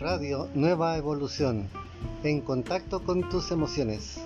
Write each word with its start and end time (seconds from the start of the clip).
Radio 0.00 0.48
Nueva 0.54 0.96
Evolución. 0.96 1.68
En 2.24 2.40
contacto 2.40 3.04
con 3.04 3.28
tus 3.28 3.50
emociones. 3.50 4.18